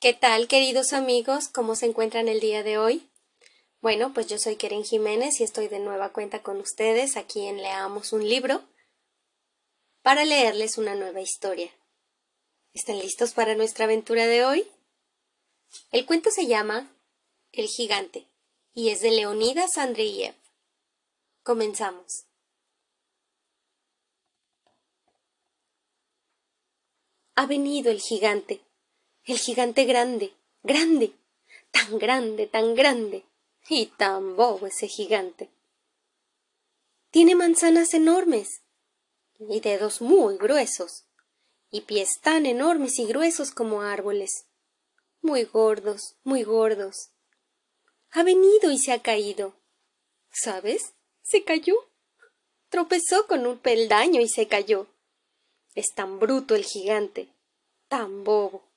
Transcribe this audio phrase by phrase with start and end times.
[0.00, 1.48] ¿Qué tal, queridos amigos?
[1.48, 3.10] ¿Cómo se encuentran el día de hoy?
[3.80, 7.56] Bueno, pues yo soy Keren Jiménez y estoy de nueva cuenta con ustedes aquí en
[7.56, 8.62] Leamos un libro
[10.02, 11.72] para leerles una nueva historia.
[12.74, 14.70] ¿Están listos para nuestra aventura de hoy?
[15.90, 16.96] El cuento se llama
[17.50, 18.28] El gigante
[18.74, 20.36] y es de Leonidas Andreyev.
[21.42, 22.24] Comenzamos.
[27.34, 28.67] Ha venido el gigante
[29.32, 30.32] el gigante grande,
[30.62, 31.12] grande,
[31.70, 33.26] tan grande, tan grande,
[33.68, 35.50] y tan bobo ese gigante.
[37.10, 38.62] Tiene manzanas enormes,
[39.38, 41.04] y dedos muy gruesos,
[41.70, 44.46] y pies tan enormes y gruesos como árboles,
[45.20, 47.10] muy gordos, muy gordos.
[48.12, 49.54] Ha venido y se ha caído.
[50.30, 50.94] ¿Sabes?
[51.20, 51.74] Se cayó.
[52.70, 54.86] Tropezó con un peldaño y se cayó.
[55.74, 57.28] Es tan bruto el gigante,
[57.88, 58.67] tan bobo.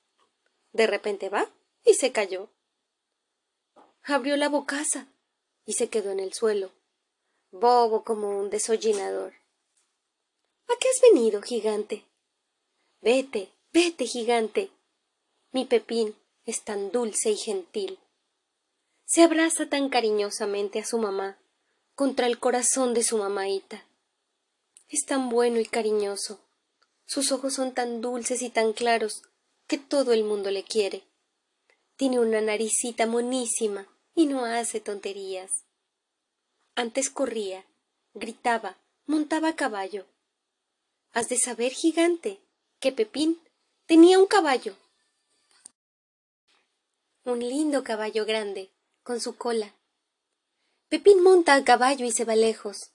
[0.72, 1.48] De repente va
[1.84, 2.48] y se cayó.
[4.02, 5.06] Abrió la bocaza
[5.64, 6.72] y se quedó en el suelo,
[7.50, 9.34] bobo como un desollinador.
[10.68, 12.04] ¿A qué has venido, gigante?
[13.00, 14.70] Vete, vete, gigante.
[15.52, 17.98] Mi Pepín es tan dulce y gentil.
[19.04, 21.38] Se abraza tan cariñosamente a su mamá
[21.94, 23.84] contra el corazón de su mamaíta.
[24.88, 26.40] Es tan bueno y cariñoso.
[27.04, 29.22] Sus ojos son tan dulces y tan claros
[29.66, 31.02] que todo el mundo le quiere.
[31.96, 35.64] Tiene una naricita monísima y no hace tonterías.
[36.74, 37.64] Antes corría,
[38.14, 40.06] gritaba, montaba a caballo.
[41.12, 42.40] Has de saber, gigante,
[42.80, 43.40] que Pepín
[43.86, 44.76] tenía un caballo.
[47.24, 48.70] Un lindo caballo grande,
[49.02, 49.74] con su cola.
[50.88, 52.92] Pepín monta a caballo y se va lejos,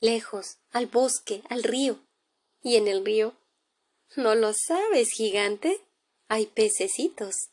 [0.00, 1.98] lejos, al bosque, al río.
[2.62, 3.34] ¿Y en el río?
[4.16, 5.80] ¿No lo sabes, gigante?
[6.28, 7.50] Hay pececitos.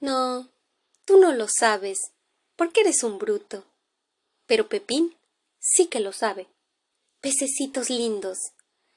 [0.00, 0.50] No,
[1.04, 2.12] tú no lo sabes,
[2.56, 3.64] porque eres un bruto.
[4.46, 5.16] Pero Pepín
[5.58, 6.48] sí que lo sabe.
[7.20, 8.38] Pececitos lindos.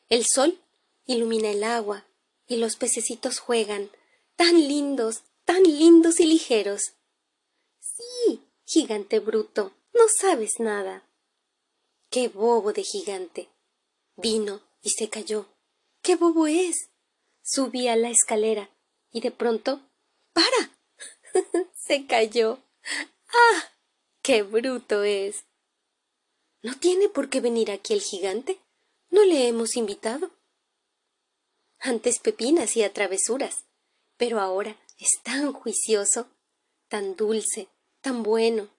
[0.09, 0.59] El sol
[1.05, 2.05] ilumina el agua
[2.47, 3.91] y los pececitos juegan,
[4.35, 6.93] tan lindos, tan lindos y ligeros.
[7.79, 11.07] Sí, gigante bruto, no sabes nada.
[12.09, 13.49] Qué bobo de gigante.
[14.15, 15.47] Vino y se cayó.
[16.01, 16.89] Qué bobo es.
[17.43, 18.69] Subí a la escalera
[19.11, 19.81] y de pronto
[20.37, 20.69] ¡Para!
[21.73, 22.59] se cayó.
[23.29, 23.71] ¡Ah!
[24.21, 25.45] ¡Qué bruto es!
[26.61, 28.59] ¿No tiene por qué venir aquí el gigante?
[29.09, 30.29] No le hemos invitado.
[31.79, 33.65] Antes Pepín hacía travesuras,
[34.15, 36.27] pero ahora es tan juicioso,
[36.87, 37.67] tan dulce,
[38.01, 38.69] tan bueno,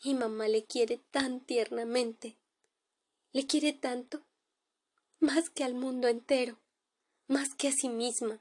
[0.00, 2.36] y mamá le quiere tan tiernamente.
[3.32, 4.22] Le quiere tanto,
[5.18, 6.56] más que al mundo entero,
[7.26, 8.40] más que a sí misma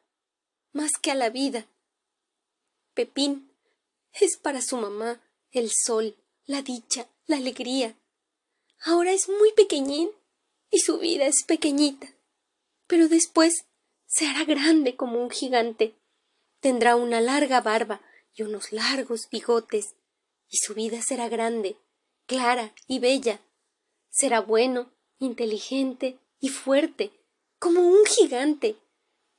[0.72, 1.68] más que a la vida.
[2.94, 3.52] Pepín
[4.14, 5.22] es para su mamá
[5.52, 6.16] el sol,
[6.46, 7.96] la dicha, la alegría.
[8.82, 10.12] Ahora es muy pequeñín
[10.70, 12.14] y su vida es pequeñita,
[12.88, 13.66] pero después
[14.06, 15.96] se hará grande como un gigante.
[16.60, 18.02] Tendrá una larga barba
[18.34, 19.96] y unos largos bigotes,
[20.50, 21.78] y su vida será grande,
[22.26, 23.42] clara y bella.
[24.10, 27.12] Será bueno, inteligente y fuerte,
[27.60, 28.78] como un gigante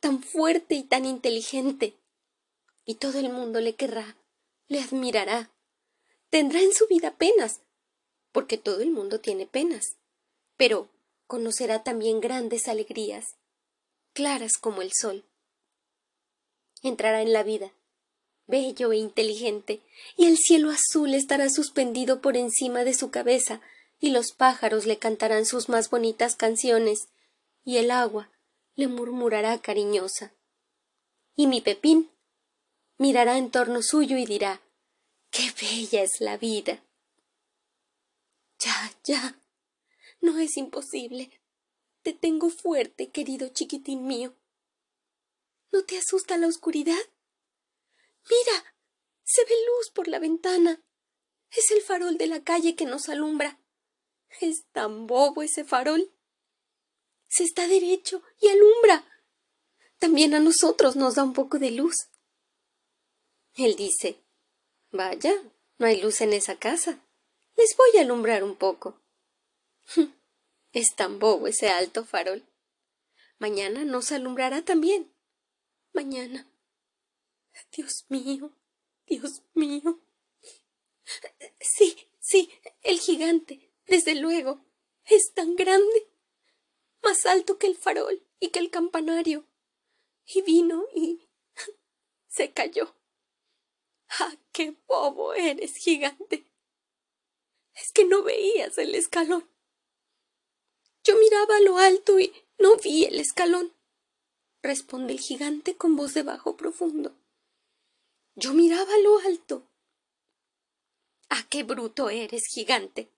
[0.00, 1.94] tan fuerte y tan inteligente.
[2.84, 4.16] Y todo el mundo le querrá,
[4.66, 5.50] le admirará.
[6.30, 7.60] Tendrá en su vida penas,
[8.32, 9.96] porque todo el mundo tiene penas,
[10.56, 10.88] pero
[11.26, 13.36] conocerá también grandes alegrías,
[14.12, 15.24] claras como el sol.
[16.82, 17.72] Entrará en la vida,
[18.46, 19.82] bello e inteligente,
[20.16, 23.60] y el cielo azul estará suspendido por encima de su cabeza,
[24.00, 27.08] y los pájaros le cantarán sus más bonitas canciones,
[27.64, 28.30] y el agua
[28.80, 30.34] le murmurará cariñosa.
[31.36, 32.10] Y mi Pepín
[32.96, 34.62] mirará en torno suyo y dirá
[35.30, 36.82] Qué bella es la vida.
[38.58, 39.38] Ya, ya.
[40.22, 41.30] No es imposible.
[42.02, 44.34] Te tengo fuerte, querido chiquitín mío.
[45.70, 47.04] ¿No te asusta la oscuridad?
[48.30, 48.74] Mira.
[49.22, 50.82] se ve luz por la ventana.
[51.50, 53.60] Es el farol de la calle que nos alumbra.
[54.40, 56.10] Es tan bobo ese farol
[57.30, 59.06] se está derecho y alumbra.
[59.98, 62.08] También a nosotros nos da un poco de luz.
[63.54, 64.20] Él dice
[64.90, 65.32] Vaya,
[65.78, 66.98] no hay luz en esa casa.
[67.56, 69.00] Les voy a alumbrar un poco.
[70.72, 72.46] Es tan bobo ese alto farol.
[73.38, 75.12] Mañana nos alumbrará también.
[75.92, 76.48] Mañana.
[77.72, 78.52] Dios mío,
[79.04, 80.00] Dios mío.
[81.58, 84.64] Sí, sí, el gigante, desde luego,
[85.06, 86.09] es tan grande
[87.02, 89.46] más alto que el farol y que el campanario.
[90.26, 91.28] Y vino y
[92.28, 92.94] se cayó.
[94.08, 96.50] ¡Ah, qué bobo eres, gigante!
[97.74, 99.48] Es que no veías el escalón.
[101.04, 103.74] Yo miraba a lo alto y no vi el escalón,
[104.62, 107.16] responde el gigante con voz de bajo profundo.
[108.34, 109.66] Yo miraba a lo alto.
[111.30, 113.10] ¡Ah, qué bruto eres, gigante!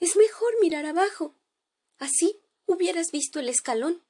[0.00, 1.34] Es mejor mirar abajo.
[1.98, 2.40] Así
[2.72, 4.02] hubieras visto el escalón.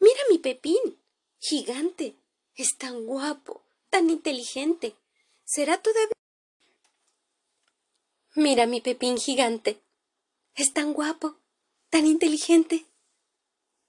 [0.00, 1.02] Mira mi Pepín,
[1.38, 2.16] gigante.
[2.54, 4.96] Es tan guapo, tan inteligente.
[5.44, 6.12] Será todavía.
[8.34, 9.80] Mira mi Pepín gigante.
[10.54, 11.36] Es tan guapo,
[11.90, 12.86] tan inteligente.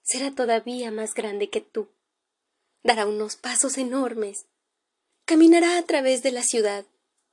[0.02, 1.88] Será todavía más grande que tú.
[2.82, 4.46] Dará unos pasos enormes.
[5.24, 6.84] Caminará a través de la ciudad,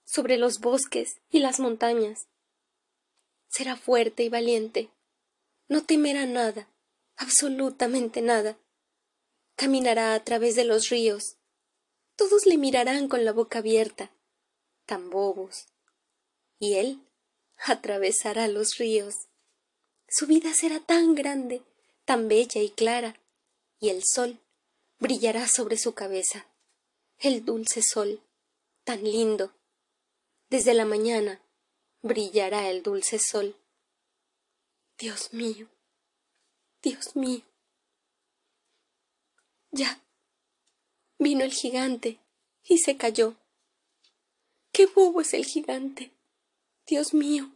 [0.06, 2.28] sobre los bosques y las montañas.
[3.48, 4.90] Será fuerte y valiente.
[5.68, 6.70] No temerá nada,
[7.16, 8.58] absolutamente nada.
[9.56, 11.38] Caminará a través de los ríos.
[12.16, 14.12] Todos le mirarán con la boca abierta,
[14.86, 15.68] tan bobos.
[16.60, 17.02] Y él
[17.58, 19.28] atravesará los ríos.
[20.08, 21.64] Su vida será tan grande,
[22.06, 23.20] tan bella y clara,
[23.80, 24.40] y el sol
[25.00, 26.48] brillará sobre su cabeza,
[27.20, 28.22] el dulce sol,
[28.84, 29.54] tan lindo.
[30.50, 31.42] Desde la mañana
[32.02, 33.56] brillará el dulce sol.
[35.00, 35.68] Dios mío,
[36.82, 37.44] Dios mío.
[39.70, 40.02] Ya.
[41.20, 42.20] Vino el gigante
[42.64, 43.36] y se cayó.
[44.72, 46.18] ¡Qué bobo es el gigante!
[46.88, 47.52] Dios mío,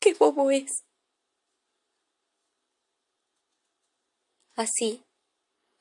[0.00, 0.84] qué bobo es.
[4.54, 5.04] Así,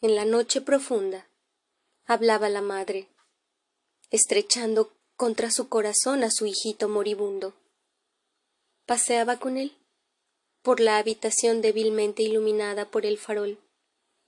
[0.01, 1.30] en la noche profunda,
[2.06, 3.07] hablaba la madre,
[4.12, 7.56] estrechando contra su corazón a su hijito moribundo.
[8.85, 9.76] Paseaba con él
[10.68, 13.58] por la habitación débilmente iluminada por el farol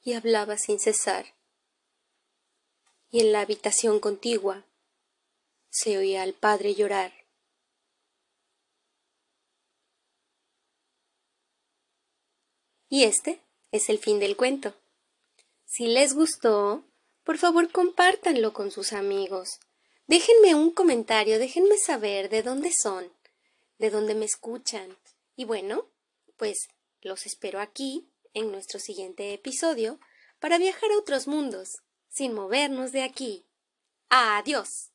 [0.01, 1.35] y hablaba sin cesar.
[3.11, 4.63] Y en la habitación contigua
[5.69, 7.11] se oía al padre llorar.
[12.87, 13.41] Y este
[13.73, 14.73] es el fin del cuento.
[15.65, 16.85] Si les gustó,
[17.25, 19.59] por favor compártanlo con sus amigos.
[20.07, 23.11] Déjenme un comentario, déjenme saber de dónde son,
[23.77, 24.97] de dónde me escuchan.
[25.35, 25.85] Y bueno,
[26.39, 26.69] pues
[27.01, 29.99] los espero aquí en nuestro siguiente episodio
[30.39, 33.45] para viajar a otros mundos, sin movernos de aquí.
[34.09, 34.88] Adiós.